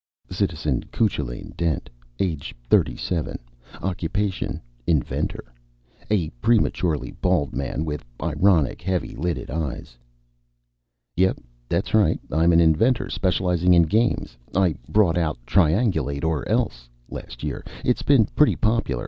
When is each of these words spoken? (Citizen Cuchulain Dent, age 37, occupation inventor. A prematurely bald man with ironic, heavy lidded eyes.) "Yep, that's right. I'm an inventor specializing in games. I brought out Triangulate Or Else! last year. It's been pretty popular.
(Citizen 0.31 0.81
Cuchulain 0.91 1.53
Dent, 1.55 1.87
age 2.17 2.55
37, 2.67 3.37
occupation 3.83 4.59
inventor. 4.87 5.53
A 6.09 6.29
prematurely 6.41 7.11
bald 7.21 7.53
man 7.53 7.85
with 7.85 8.03
ironic, 8.19 8.81
heavy 8.81 9.15
lidded 9.15 9.51
eyes.) 9.51 9.99
"Yep, 11.15 11.37
that's 11.69 11.93
right. 11.93 12.19
I'm 12.31 12.51
an 12.51 12.59
inventor 12.59 13.11
specializing 13.11 13.75
in 13.75 13.83
games. 13.83 14.35
I 14.55 14.73
brought 14.89 15.19
out 15.19 15.37
Triangulate 15.45 16.23
Or 16.23 16.49
Else! 16.49 16.89
last 17.07 17.43
year. 17.43 17.63
It's 17.85 18.01
been 18.01 18.25
pretty 18.25 18.55
popular. 18.55 18.99